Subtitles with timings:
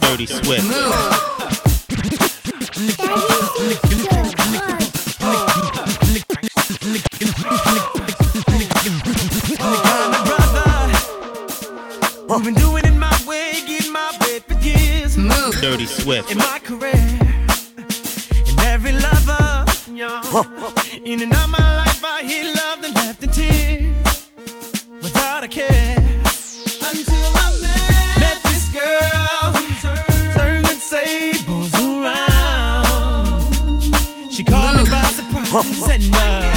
[0.00, 0.62] Dirty Swift.
[12.28, 15.16] We've been doing it my way, getting my way for years.
[15.16, 15.60] Move.
[15.60, 16.30] Dirty Swift.
[16.30, 20.22] In my career, and every lover, yeah.
[21.04, 21.53] in and out
[35.62, 36.53] Send love.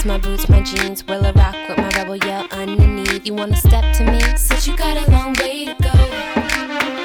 [0.00, 1.06] jeans, my boots, my jeans.
[1.06, 3.26] Will I rock with my rebel yell underneath?
[3.26, 4.20] You wanna step to me?
[4.36, 5.90] Since you got a long way to go.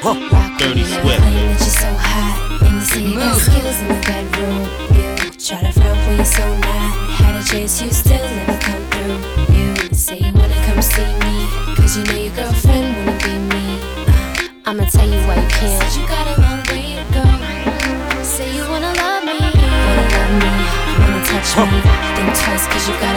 [0.04, 0.16] Huh.
[0.32, 1.22] Rock Dirty Swift.
[1.24, 2.62] It's just so hot.
[2.62, 4.62] And you say you got skills in the bedroom.
[4.96, 6.92] You try to frown for you so not.
[7.20, 9.56] Had a chase, you still never come through.
[9.56, 11.48] You say you wanna come see me.
[11.76, 13.66] Cause you know your girlfriend wanna be me.
[14.08, 15.84] Uh, I'ma tell you why you can't.
[15.84, 18.24] Said you got a long way to go.
[18.24, 19.40] Say you wanna love me.
[19.40, 20.52] Wanna love me.
[21.00, 21.85] Wanna touch me
[22.64, 23.15] cause you got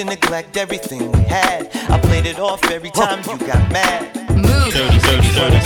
[0.00, 1.68] to neglect everything we had.
[1.90, 4.16] I played it off every time you got mad.
[4.34, 4.72] Move.
[4.72, 5.60] 30, 30, 30,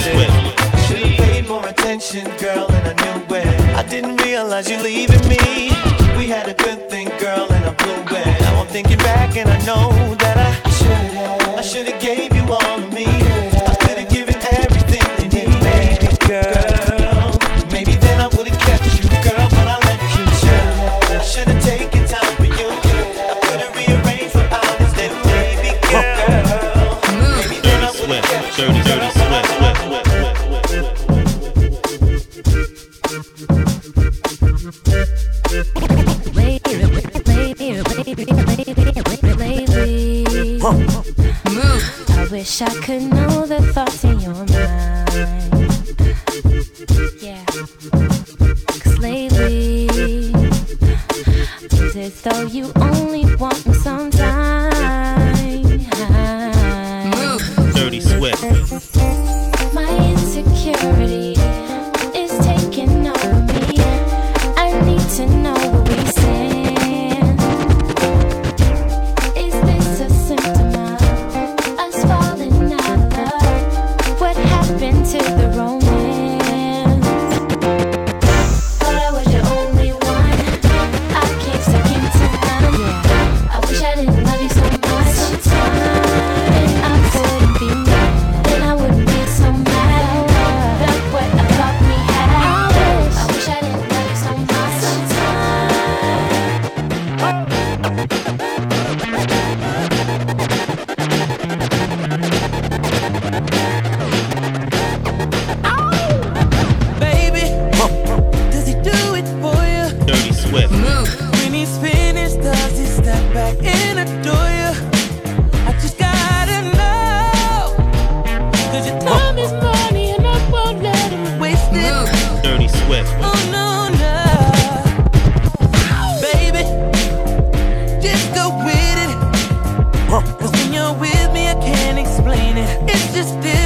[132.24, 132.80] explain it.
[132.88, 133.63] It's just this.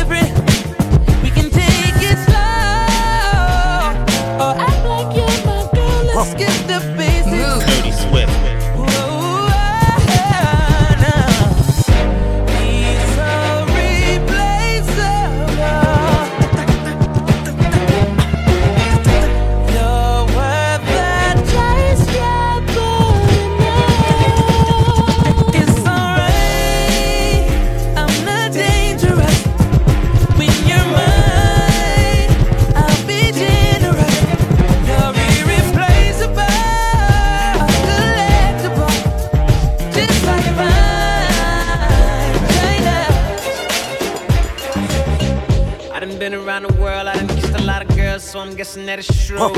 [48.78, 49.52] and that is true.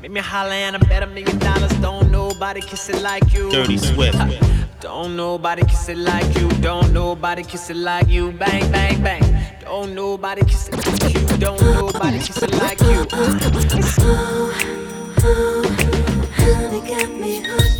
[0.00, 1.72] Make me holler and I bet a million dollars.
[1.80, 3.50] Don't nobody kiss it like you.
[3.50, 4.18] Dirty Swift.
[4.80, 6.48] Don't nobody kiss it like you.
[6.60, 8.32] Don't nobody kiss it like you.
[8.32, 9.22] Bang, bang, bang.
[9.60, 11.38] Don't nobody kiss it like you.
[11.38, 13.06] Don't nobody kiss it like you.
[13.12, 14.52] Oh,
[15.22, 15.62] oh,
[16.34, 17.79] honey got me hooked.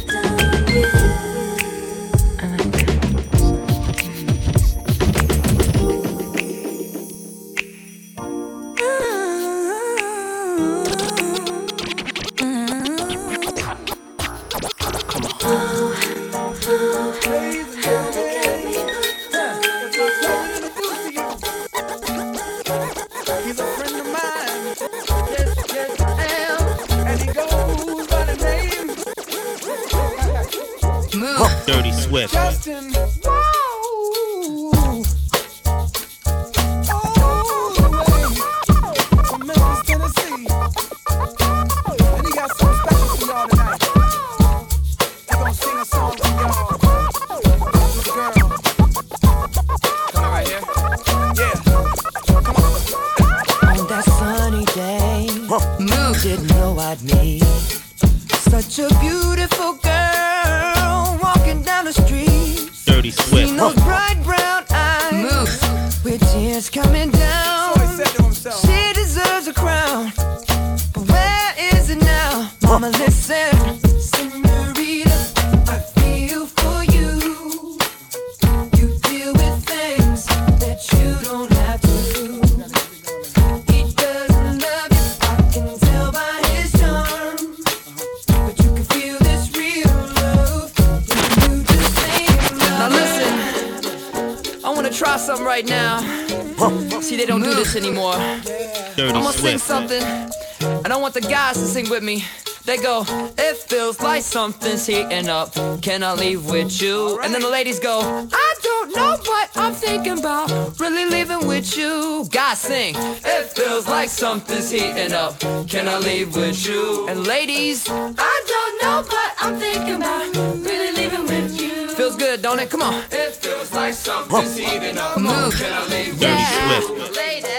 [101.20, 102.24] The guys to sing with me.
[102.64, 105.54] They go, it feels like something's heating up.
[105.82, 107.18] Can I leave with you?
[107.20, 108.00] And then the ladies go,
[108.32, 110.50] I don't know what I'm thinking about.
[110.78, 112.26] Really leaving with you.
[112.30, 115.38] Guys sing, it feels like something's heating up.
[115.68, 117.08] Can I leave with you?
[117.08, 120.36] And ladies, I don't know what I'm thinking about.
[120.64, 121.88] Really leaving with you.
[121.88, 122.70] Feels good, don't it?
[122.70, 123.02] Come on.
[123.10, 125.18] It feels like something's heating up.
[125.18, 125.54] Move.
[125.54, 126.82] Can I leave with Dirty you?
[126.86, 127.16] Swift.
[127.16, 127.49] Ladies.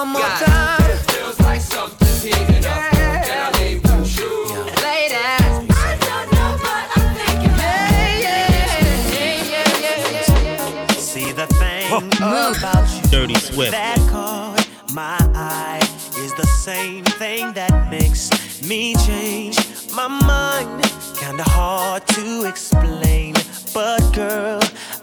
[0.00, 0.46] One more God.
[0.46, 0.96] time.
[1.08, 2.90] Feels like something's heating up.
[2.92, 4.30] Can I leave with you?
[4.80, 5.52] Ladies.
[5.76, 10.86] I don't know, but I'm thinking about Yeah, yeah, yeah, yeah, yeah.
[10.92, 13.72] See the thing about you Dirty Swift.
[13.72, 15.80] that caught my eye
[16.16, 18.30] is the same thing that makes
[18.66, 19.58] me change
[19.94, 20.82] my mind.
[21.18, 23.34] Kinda hard to explain,
[23.74, 24.60] but girl,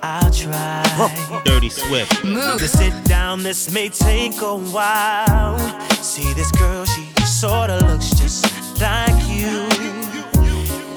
[0.10, 1.42] I'll try.
[1.44, 2.24] Dirty Swift.
[2.24, 2.60] Move.
[2.60, 5.60] to sit down, this may take a while.
[6.02, 8.46] See this girl, she sorta looks just
[8.80, 9.68] like you.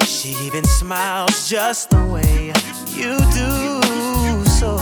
[0.07, 2.53] She even smiles just the way
[2.95, 4.45] you do.
[4.61, 4.79] So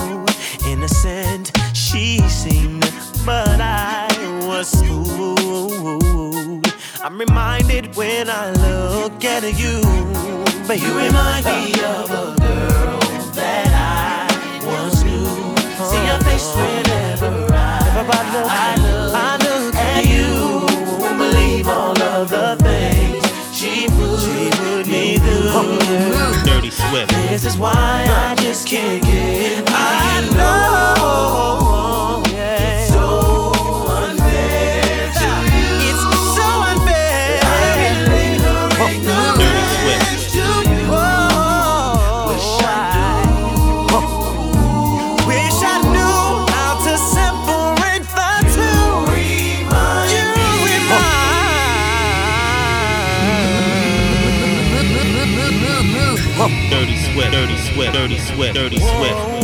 [0.68, 2.92] innocent she seemed,
[3.24, 4.08] but I
[4.46, 6.66] was fooled.
[7.02, 9.80] I'm reminded when I look at you,
[10.66, 12.98] but you remind me of a girl
[13.34, 13.67] that I once knew.
[16.38, 17.96] See your face whenever I,
[18.48, 21.00] I, look, I look at you.
[21.00, 26.44] Won't believe all of the things she put, she put me through.
[26.44, 27.10] Dirty Swift.
[27.28, 31.67] This is why I just can't get I know
[57.18, 57.32] Swift.
[57.32, 57.94] Dirty Swift.
[57.94, 58.54] Dirty Swift.
[58.54, 59.37] Dirty Swift.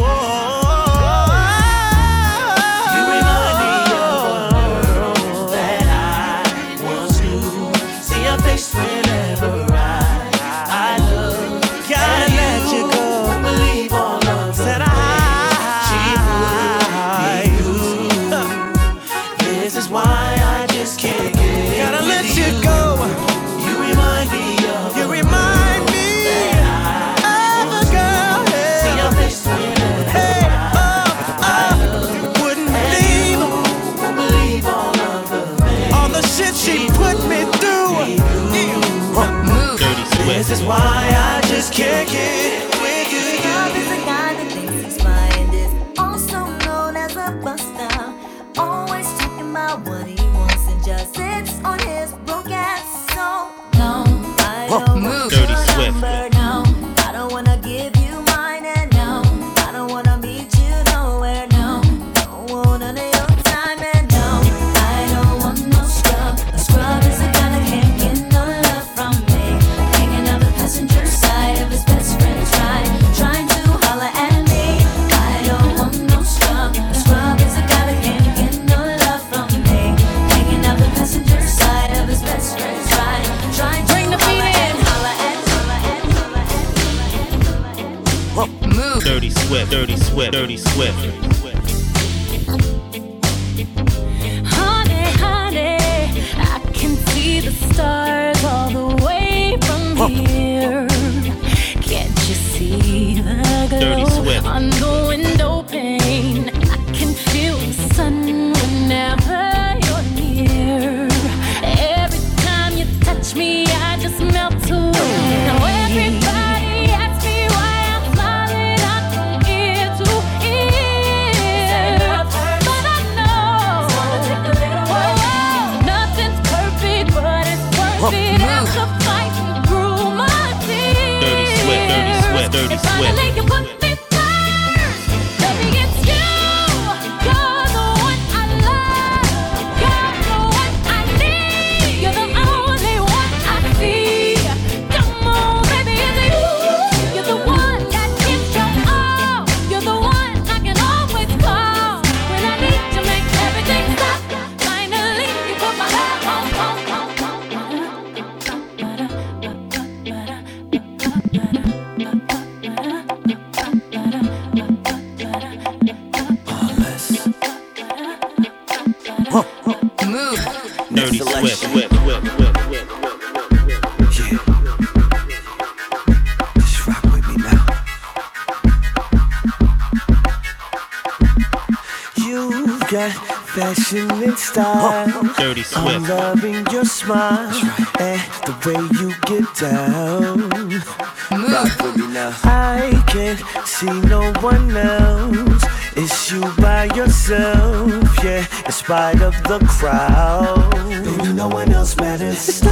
[198.95, 200.71] of the crowd.
[201.05, 202.64] Baby, no one else matters.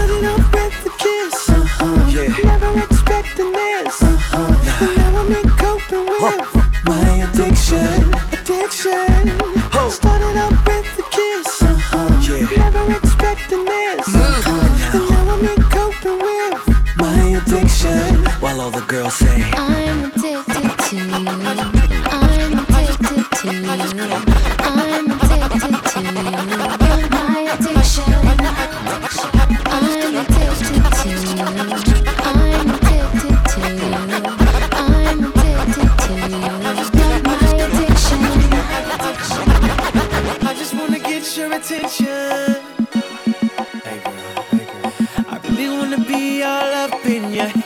[47.02, 47.61] up in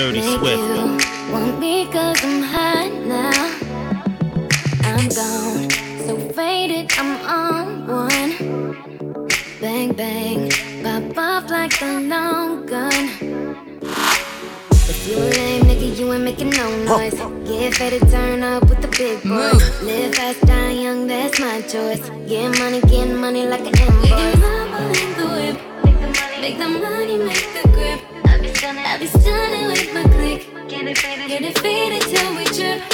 [0.00, 0.56] Dirty Make Swift.
[0.56, 3.36] You want me cause I'm hot now.
[4.88, 5.68] I'm gone,
[6.06, 9.28] so faded, I'm on one.
[9.60, 10.50] Bang, bang,
[10.82, 13.10] pop off like a long gun.
[14.88, 17.20] If you a lame nigga, you ain't making no noise.
[17.46, 19.82] Get fed to turn up with the big boys.
[19.82, 22.08] Live fast, die young, that's my choice.
[22.26, 24.40] Get money, get money like an invoice.
[26.40, 28.00] Make the money, make the grip.
[28.24, 28.84] I'll be stunning.
[28.86, 29.69] I'll be stunning.
[31.02, 32.89] Get it faded till we chip.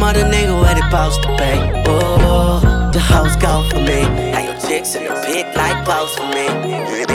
[0.00, 1.84] mother nigga where they supposed to pay?
[1.86, 4.00] Oh, the house go for me.
[4.32, 7.09] Now your chicks in the pit like pose for me.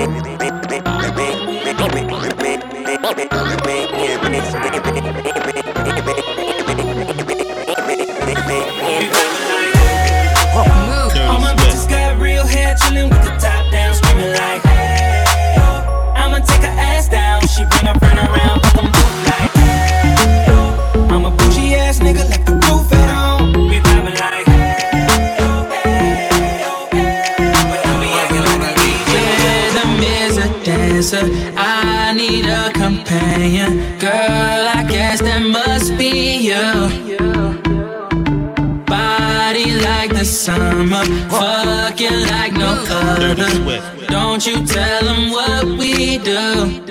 [40.25, 41.05] summer.
[41.29, 43.35] Fuck it like no other.
[44.07, 46.81] Don't you tell them what we do.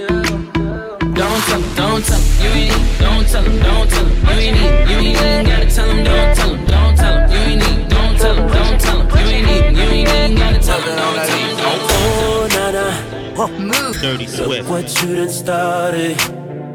[1.15, 4.31] Don't tell them, don't tell them, you ain't, don't tell them, don't tell them, you
[4.31, 7.39] ain't need, you ain't even gotta tell them, don't tell them, don't tell them, you
[7.39, 10.59] ain't need, don't tell them, don't tell them, you ain't need, you ain't even gotta
[10.59, 12.95] tell them, don't tell them, don't tell them.
[13.37, 14.69] Oh, nana, move, dirty swift.
[14.69, 16.17] What you done started,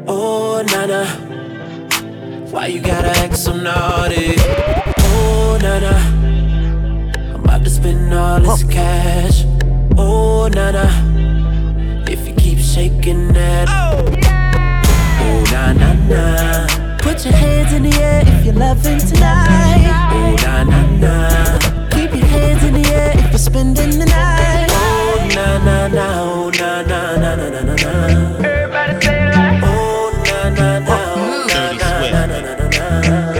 [0.06, 1.06] oh, nana,
[2.50, 6.19] why you gotta act so naughty, oh, nana
[7.60, 9.44] about to spend all this cash.
[9.96, 10.90] Oh, nah, nah.
[12.08, 13.68] If you keep shaking that.
[13.68, 14.82] Oh, yeah.
[15.20, 16.66] oh na na na.
[16.98, 20.10] Put your hands in the air if you're loving tonight.
[20.12, 21.88] Oh, na na na.
[21.90, 24.68] Keep your hands in the air if you're spending the night.
[24.70, 27.92] Oh, na na na, Oh, na na na na na na.
[28.44, 29.62] Everybody say it like.
[29.62, 31.14] Oh, nah, nah, nah.
[31.16, 33.30] Oh, nah, nah, nah, nah, nah, nah.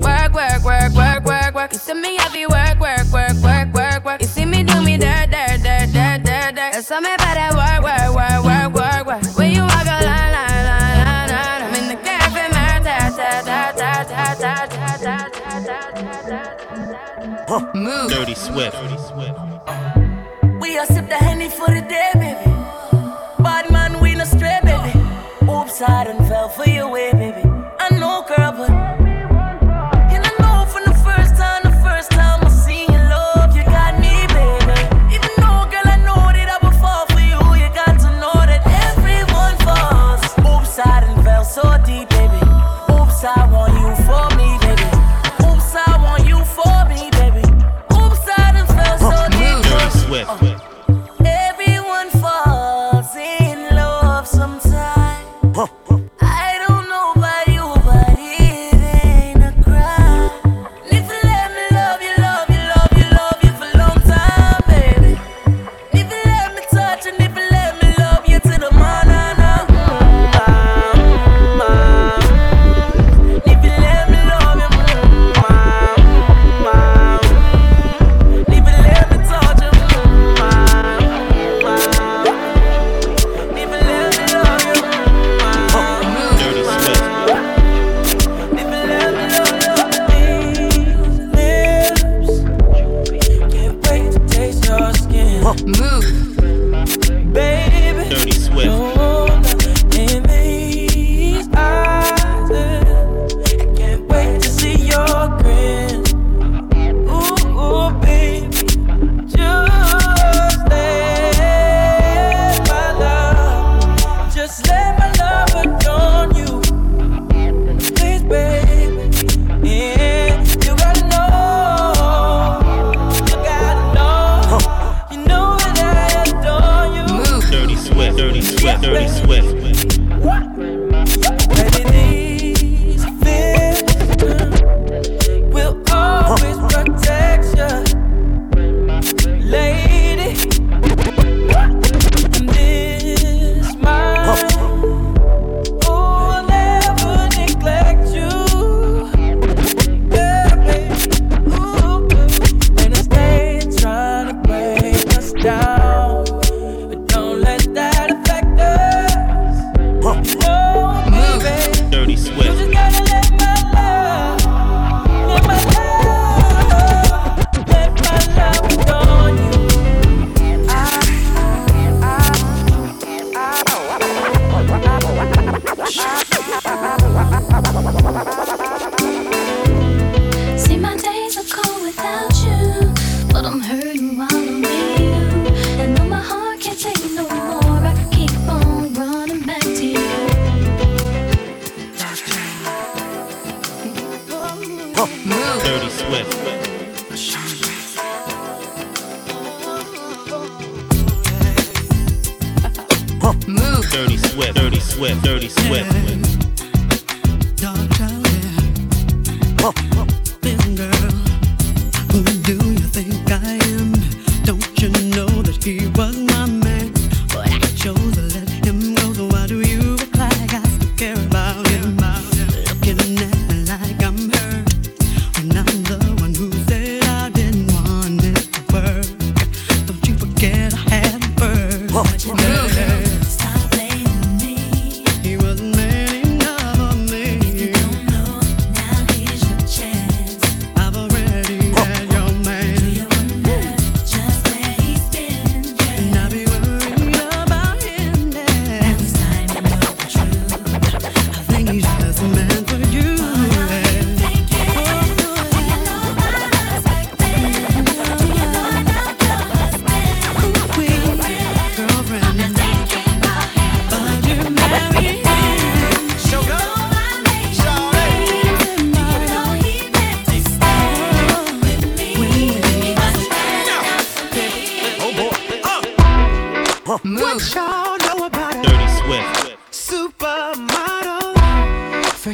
[0.00, 1.72] Work, work, work, work, work, work.
[1.72, 2.18] You send me
[17.52, 17.70] Huh.
[17.74, 18.10] Move.
[18.10, 18.72] Dirty Swift.
[18.72, 19.38] Dirty Swift.
[20.58, 22.50] We a sip the henny for the day, baby.
[23.42, 24.98] Bad man, we no stray, baby.
[25.52, 27.51] Oops, I done fell for your way, baby.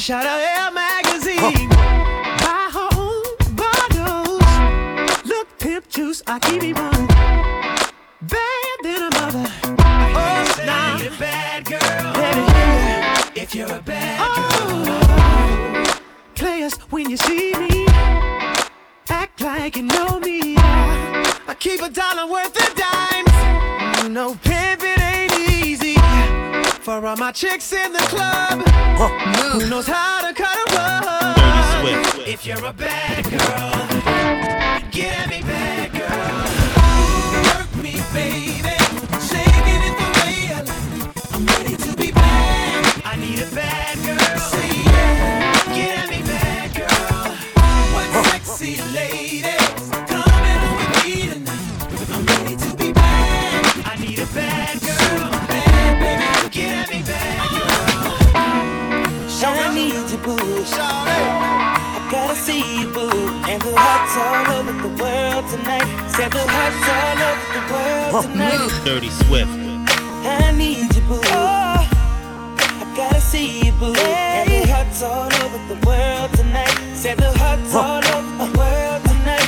[0.09, 1.37] Shout out Air Magazine.
[1.38, 1.53] Huh.
[2.40, 5.27] Buy her own bottles.
[5.27, 7.07] Look, pimp juice, I keep me one.
[8.23, 9.53] Bad than a mother.
[9.61, 10.97] Oh, now.
[10.97, 11.07] Nah.
[11.07, 12.12] a bad girl.
[12.14, 16.01] Baby, if you're a bad oh, girl.
[16.35, 17.87] Players, when you see me,
[19.11, 20.57] act like you know me.
[20.57, 24.03] I keep a dollar worth of dimes.
[24.03, 25.97] You know, pimping ain't easy.
[26.81, 28.67] For all my chicks in the club.
[28.99, 31.39] Who knows how to cut a rug?
[32.27, 35.78] If you're a bad girl, get at me bad.
[68.09, 69.51] Dirty Swift.
[69.51, 71.21] I need you, boo.
[71.25, 71.88] Oh,
[72.57, 73.92] I gotta see you, boo.
[73.92, 74.62] Hey.
[74.64, 76.73] The hearts all over the world tonight.
[76.94, 77.81] Say the hearts huh.
[77.81, 79.44] all over the world tonight.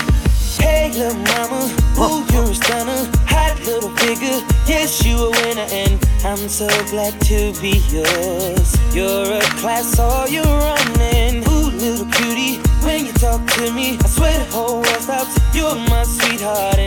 [0.61, 2.27] Hey, little mama, huh.
[2.35, 3.11] you're a stunner.
[3.33, 5.67] Hot little figure, yes, you a winner.
[5.73, 8.77] And I'm so glad to be yours.
[8.95, 11.49] You're a class all you're running.
[11.49, 15.41] Ooh, little cutie, when you talk to me, I swear the whole world stops.
[15.55, 16.80] You're my sweetheart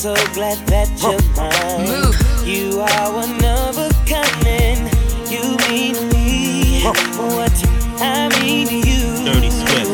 [0.00, 2.08] so glad that you're mine.
[2.48, 4.88] You are one of a kind,
[5.28, 6.80] you mean me
[7.28, 7.52] what
[8.00, 9.04] I mean to you.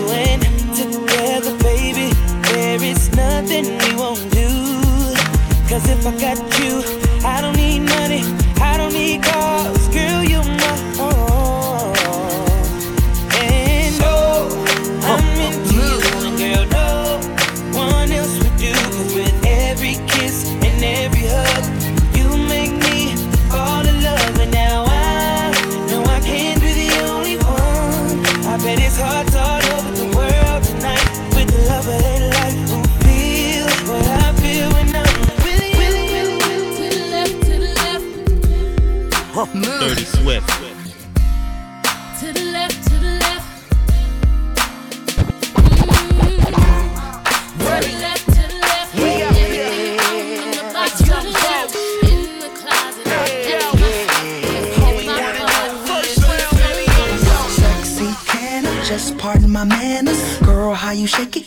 [0.06, 0.40] When
[0.78, 2.14] together, baby,
[2.52, 4.46] there is nothing we won't do.
[5.68, 6.55] Cause if I got you.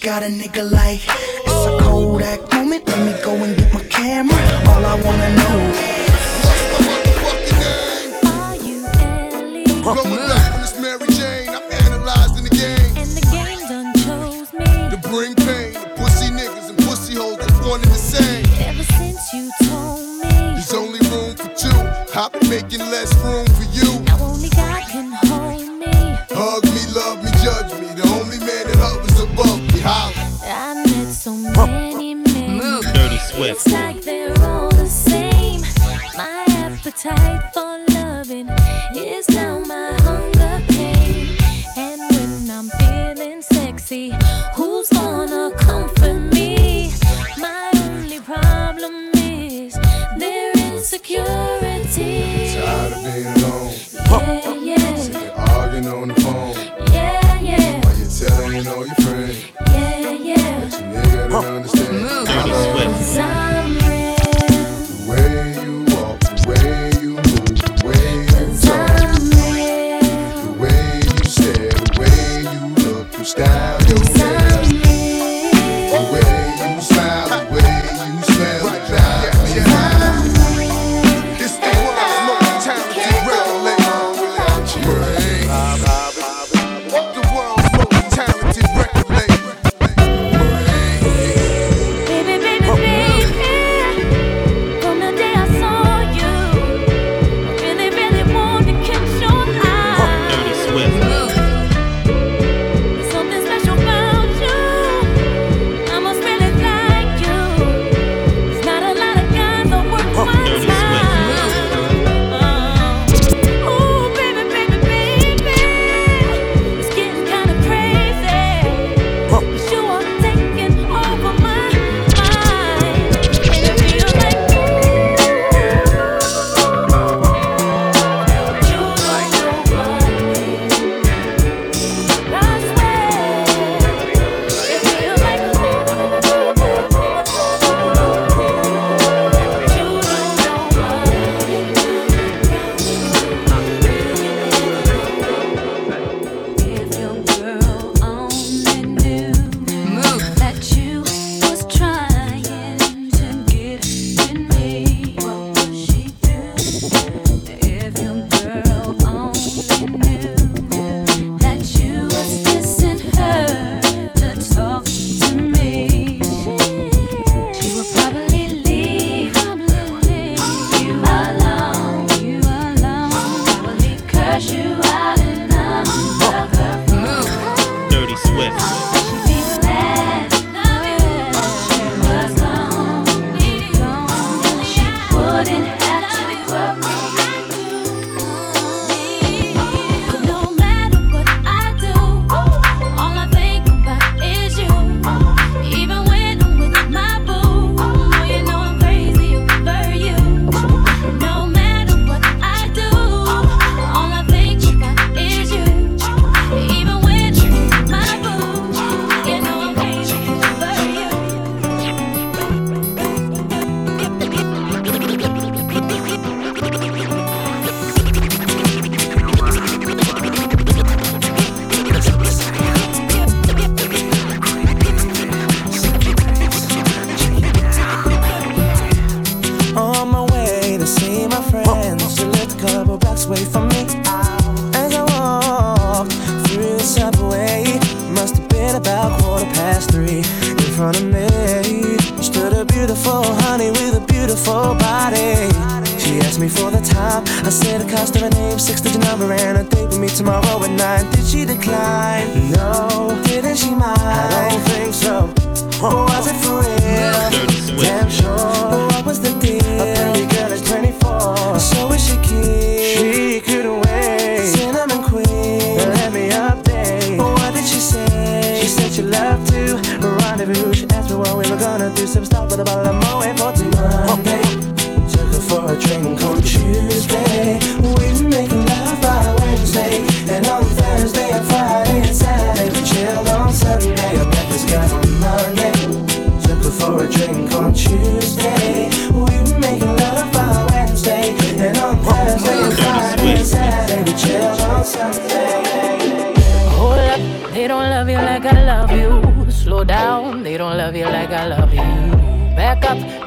[0.10, 1.02] got a nigga like
[1.46, 2.59] it's a cold act.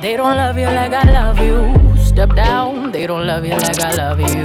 [0.03, 1.73] They don't love you like I love you.
[2.03, 4.43] Step down, they don't love you like I love you.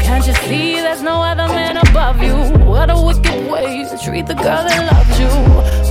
[0.00, 2.36] Can't you see there's no other man above you?
[2.64, 5.26] What a wicked way to treat the girl that loves you.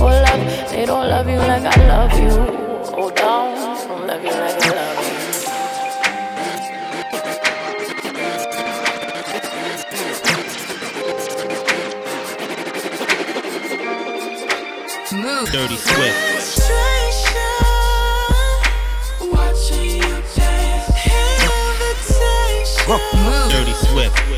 [0.00, 2.30] Oh, love, they don't love you like I love you.
[2.96, 3.54] Oh, down,
[3.86, 5.12] don't love you like I love you.
[15.52, 16.31] Dirty Swift.
[22.86, 24.31] Dirty Swift.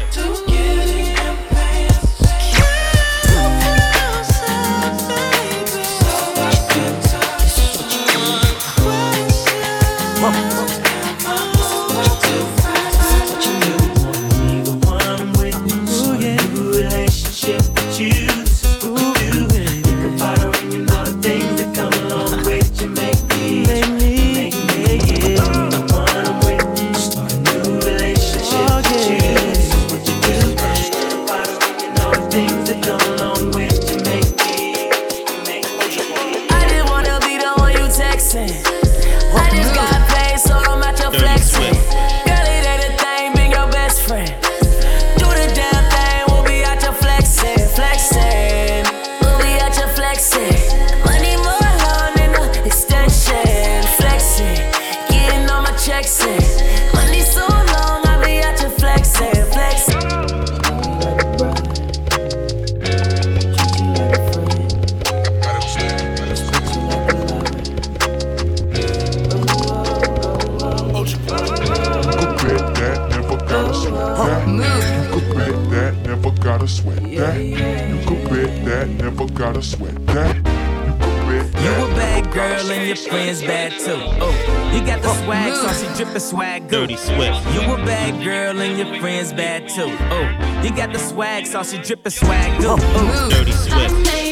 [86.15, 86.83] the swag goo.
[86.83, 87.45] Dirty Swift.
[87.53, 89.91] You a bad girl and your friends bad too.
[90.11, 93.31] Oh, you got the swag sauce, you drippin' swag oh Ooh.
[93.31, 93.93] Dirty Swift.
[93.93, 94.24] Oh.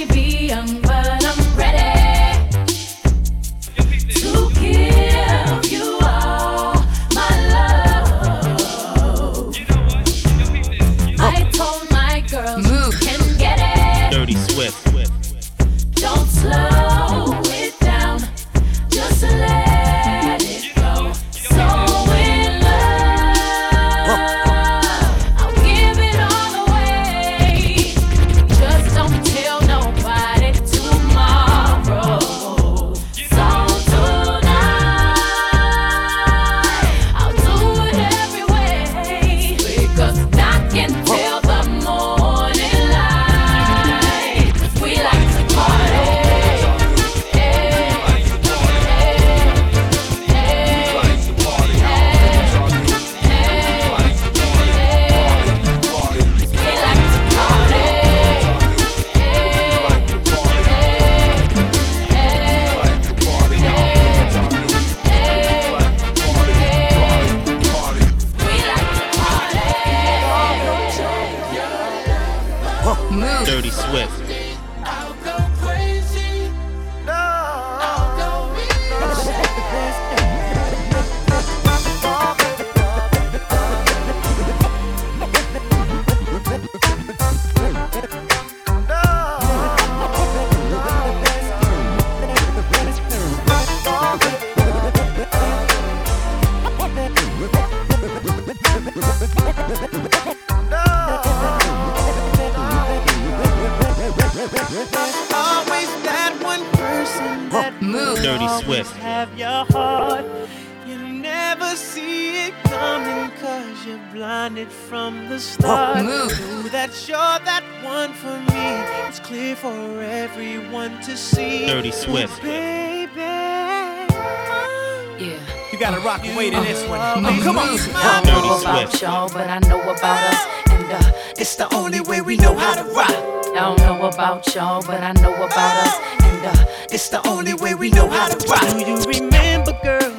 [127.95, 130.47] I don't know about y'all, but I know about us.
[130.71, 133.11] And uh, It's the only way we know how to rock.
[133.11, 135.95] I don't know about y'all, but I know about us.
[136.23, 138.61] And uh, It's the only way we know how to rock.
[138.71, 140.13] Do you remember, girl?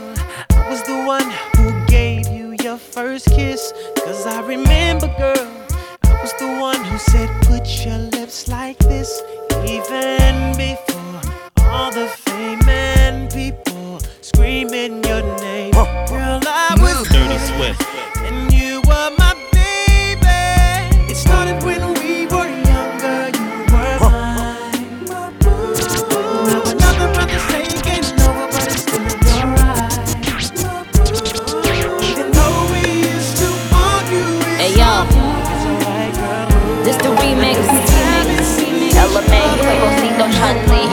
[0.51, 3.73] I was the one who gave you your first kiss.
[4.03, 5.52] Cause I remember, girl.
[17.55, 17.81] Swift.
[18.25, 20.25] and you were my baby.
[21.11, 23.29] It started when we were younger.
[23.37, 25.05] You were mine.
[26.47, 29.03] Now another brother's taking over, but it's still
[29.37, 29.93] your right.
[32.09, 32.81] Even though we
[33.13, 34.29] used to argue,
[34.61, 34.91] Hey, yo.
[36.79, 37.57] it's this the remix.
[39.03, 40.83] LMA, Quavocito, Chun-Li.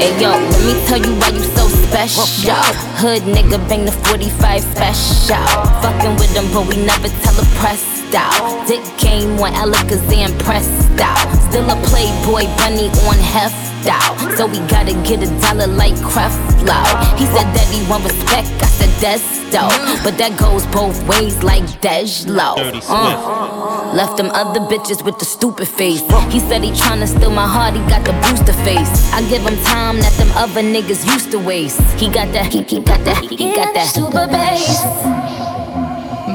[0.00, 2.54] Hey yo, let me tell you why you so special.
[3.02, 5.46] Hood nigga bang the 45 special.
[5.82, 8.66] Fucking with them, but we never tell a pressed out.
[8.66, 11.26] Dick game on Alakazam pressed out.
[11.50, 14.16] Still a playboy bunny on heft out.
[14.36, 16.80] So we gotta get a dollar like Creflo.
[17.18, 19.74] He said that he want respect, I said that's dope.
[20.04, 22.56] But that goes both ways like DeJ Loaf.
[22.56, 22.90] Dirty Swift.
[22.90, 23.79] Uh.
[23.94, 26.00] Left them other bitches with the stupid face.
[26.30, 29.12] He said he tryna steal my heart, he got the booster face.
[29.12, 31.80] I give him time that them other niggas used to waste.
[31.98, 34.82] He got that, he, he got that, he got that super bass.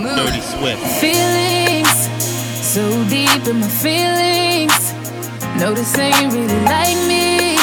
[0.03, 0.82] Dirty Swift.
[0.99, 1.95] Feelings
[2.76, 4.93] so deep in my feelings.
[5.58, 7.56] No, this ain't really like me.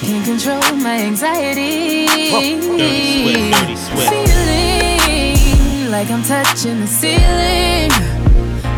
[0.00, 2.06] Can't control my anxiety.
[2.32, 3.52] Dirty Swift.
[3.60, 4.08] Dirty Swift.
[4.10, 8.13] Feeling like I'm touching the ceiling.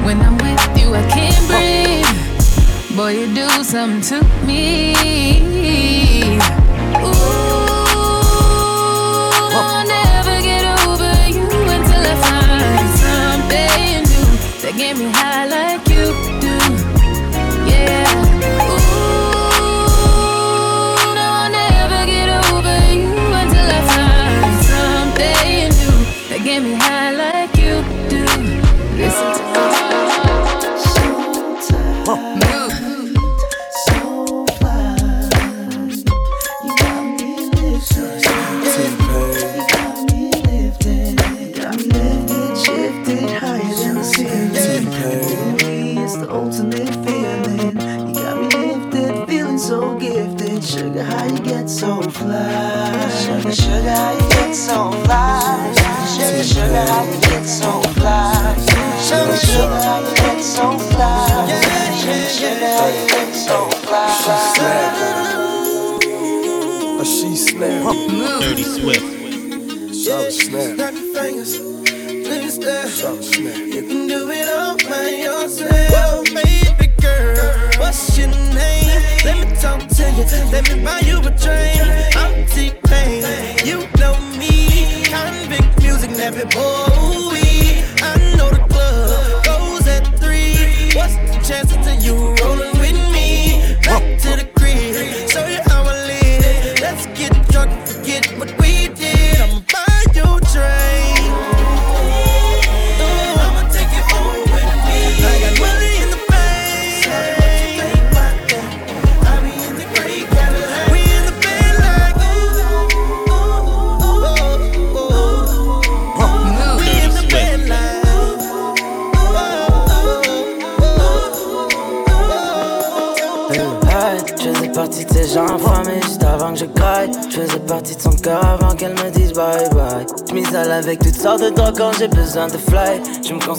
[0.06, 2.96] When I'm with you, I can't breathe.
[2.96, 4.94] Boy, you do something to me.
[6.94, 7.08] Ooh,
[9.58, 14.28] I'll never get over you until I find something new
[14.62, 15.65] that get me high like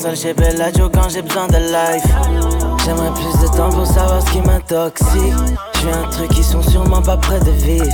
[0.07, 2.05] Console chez Bellagio quand j'ai besoin de life.
[2.85, 5.33] J'aimerais plus de temps pour savoir ce qui m'intoxique.
[5.81, 7.85] Je un truc qui sont sûrement pas près de vivre.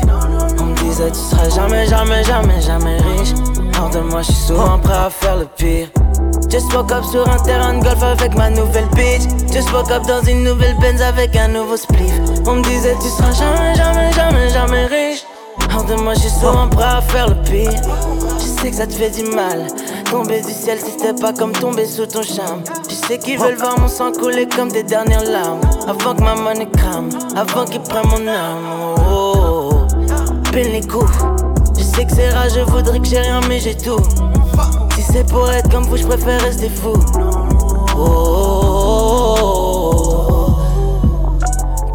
[0.60, 3.34] On me disait tu seras jamais, jamais, jamais, jamais riche.
[3.80, 5.88] Hors de moi, je suis souvent prêt à faire le pire.
[6.50, 9.24] Just woke up sur un terrain de golf avec ma nouvelle bitch.
[9.52, 12.14] Just woke up dans une nouvelle Benz avec un nouveau spliff.
[12.46, 15.24] On me disait tu seras jamais, jamais, jamais, jamais riche.
[15.76, 17.72] Hors de moi, je suis souvent prêt à faire le pire.
[18.38, 19.66] Je sais que ça te fait du mal.
[20.14, 22.62] Tomber du ciel, c'était pas comme tomber sous ton charme.
[22.88, 25.62] Je sais qu'ils veulent voir mon sang couler comme des dernières larmes.
[25.88, 28.96] Avant que ma money crame, avant qu'ils prennent mon âme.
[29.12, 29.72] Oh,
[30.54, 31.12] les coups.
[31.76, 34.04] Je sais que c'est rare, je voudrais que j'ai rien, mais j'ai tout.
[34.96, 36.94] Si c'est pour être comme vous, je préfère rester fou.
[37.98, 39.24] Oh,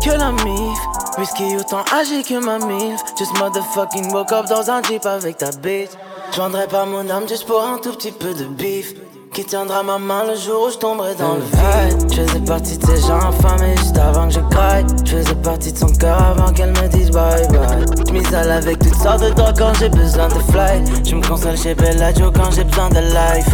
[0.02, 0.78] que la mif,
[1.18, 3.00] whisky autant âgé que ma mif.
[3.16, 5.90] Just motherfucking woke up dans un jeep avec ta bitch.
[6.32, 8.94] Je pas mon âme juste pour un tout petit peu de bif.
[9.32, 12.12] Qui tiendra ma main le jour où je tomberai dans le vide.
[12.12, 15.72] Je faisais partie de ces gens affamés juste avant que je craque Je faisais partie
[15.72, 17.84] de son cœur avant qu'elle me dise bye bye.
[18.06, 21.04] Je m'isole avec toutes sortes de drogues quand j'ai besoin de fly.
[21.04, 23.48] Je me console chez Bellagio quand j'ai besoin de life.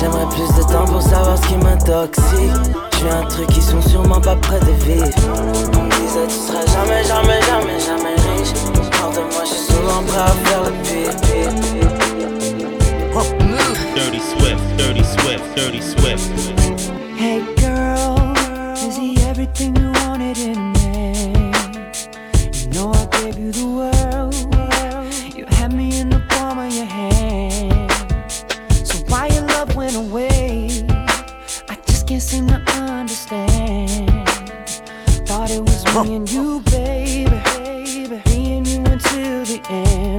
[0.00, 2.76] J'aimerais plus de temps pour savoir ce qui m'intoxique.
[2.92, 5.06] Je suis un truc qui sont sûrement pas prêts de vivre.
[5.78, 8.19] On me disait tu seras jamais, jamais, jamais, jamais
[9.10, 11.10] riche Autour de moi je suis souvent prêt à faire le pire
[13.94, 16.30] Dirty Swift, Dirty Swift, Dirty Swift.
[17.18, 17.59] Hey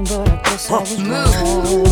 [0.05, 1.90] but I guess I was wrong.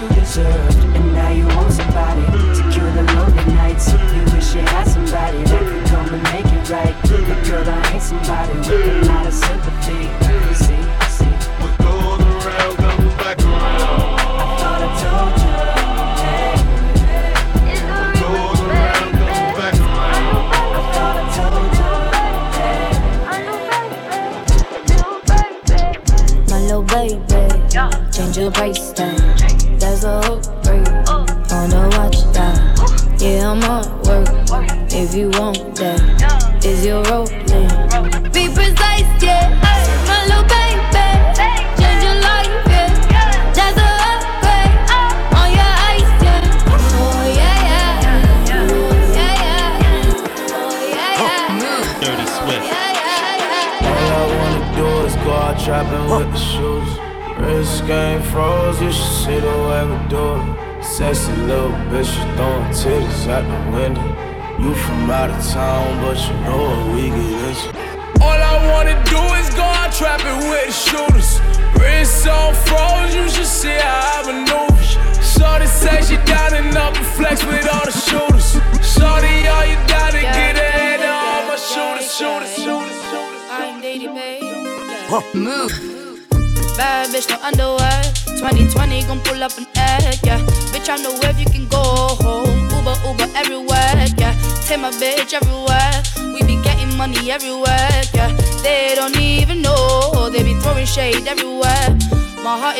[0.00, 0.59] you deserve.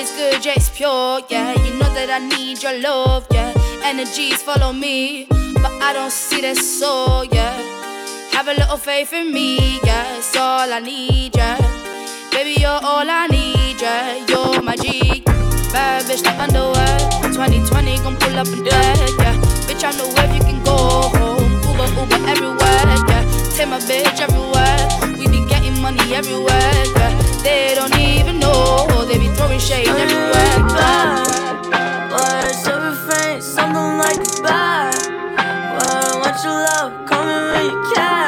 [0.01, 1.53] it's good, yeah, it's pure, yeah.
[1.63, 3.53] You know that I need your love, yeah.
[3.85, 7.53] Energies follow me, but I don't see that soul, yeah.
[8.33, 10.17] Have a little faith in me, yeah.
[10.17, 11.59] It's all I need, yeah.
[12.31, 14.25] Baby, you're all I need, yeah.
[14.27, 15.21] You're my G.
[15.73, 16.97] Bad bitch, the underwear.
[17.33, 19.37] 2020 gon' pull up and dead, yeah.
[19.69, 20.77] Bitch, I know where you can go
[21.13, 21.53] home.
[21.69, 23.25] Uber, Uber everywhere, yeah.
[23.53, 24.81] Take my bitch everywhere.
[25.19, 27.20] We be getting money everywhere, yeah.
[27.43, 30.59] They don't even know they be throwing shade everywhere.
[30.69, 34.93] But words to refrain, something like goodbye.
[35.75, 38.20] Why won't your love coming when you can.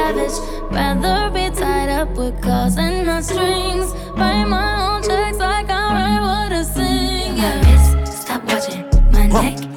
[0.00, 0.36] savage.
[0.70, 3.88] Rather be tied up with calls and not strings.
[4.18, 7.36] Write my own checks like I write what I sing.
[7.36, 7.60] Yeah.
[7.60, 9.69] My wrist, stop watching my neck.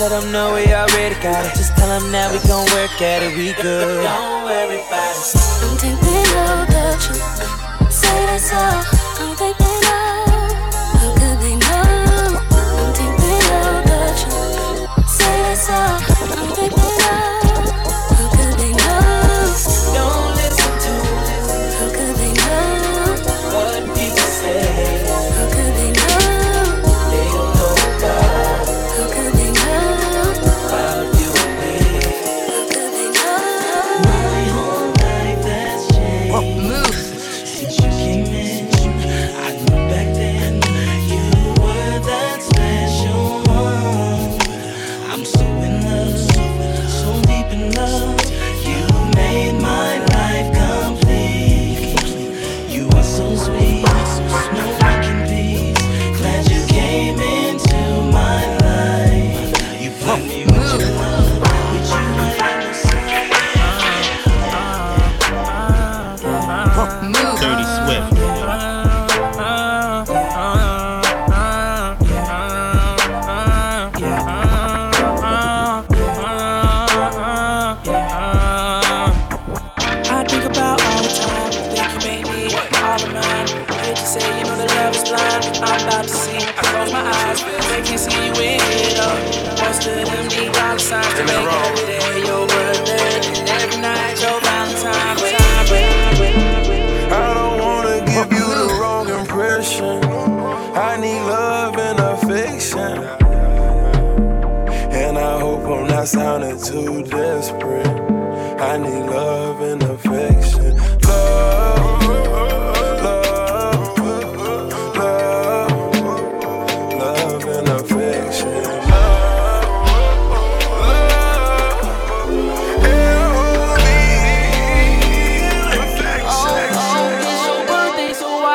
[0.00, 0.56] Let them know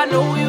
[0.05, 0.44] I know you